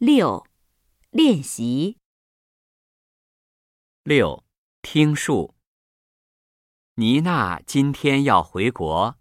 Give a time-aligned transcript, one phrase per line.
[0.00, 0.46] 六、
[1.10, 1.98] 练习。
[4.04, 4.44] 六、
[4.80, 5.56] 听数。
[6.94, 9.18] 妮娜今天要回国，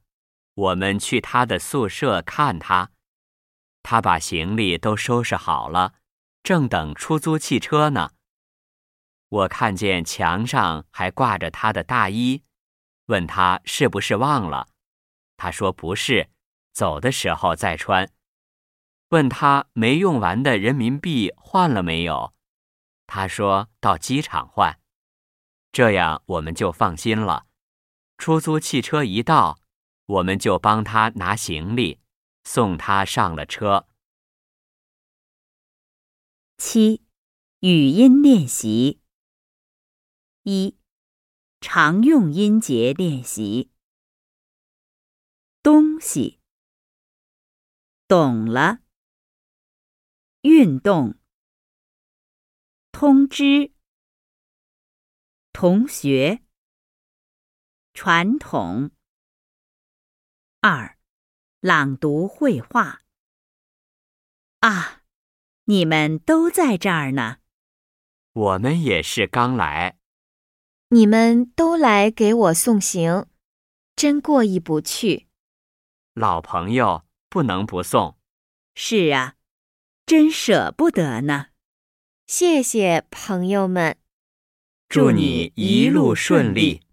[0.53, 2.91] 我们去她的宿舍看她。
[3.81, 5.95] 她把行李都收拾好了，
[6.43, 8.11] 正等出租汽车呢。
[9.29, 12.43] 我看见墙上还挂着她的大衣，
[13.07, 14.69] 问她是不是忘了。
[15.37, 16.29] 她说不是，
[16.71, 18.13] 走的时候再穿。
[19.09, 22.33] 问他没用完的人民币换了没有？
[23.05, 24.79] 他说到机场换。
[25.71, 27.45] 这样我们就放心了。
[28.17, 29.59] 出租汽车一到，
[30.05, 32.01] 我们就帮他拿行李，
[32.43, 33.87] 送他上了车。
[36.57, 37.03] 七、
[37.59, 38.99] 语音练习。
[40.43, 40.77] 一、
[41.61, 43.71] 常用音节练习。
[45.61, 46.39] 东西，
[48.07, 48.79] 懂了。
[50.49, 51.15] 运动，
[52.93, 53.73] 通知。
[55.51, 56.41] 同学，
[57.93, 58.91] 传统。
[60.61, 60.97] 二、
[61.59, 63.01] 朗读绘画。
[64.61, 65.01] 啊，
[65.65, 67.39] 你们都在这儿呢。
[68.31, 69.99] 我们也是刚来。
[70.87, 73.27] 你们都来给我送行，
[73.97, 75.27] 真过意不去。
[76.13, 78.17] 老朋友不能不送。
[78.75, 79.35] 是啊，
[80.07, 81.47] 真舍不得呢。
[82.25, 83.97] 谢谢朋友们。
[84.87, 86.86] 祝你一路顺利。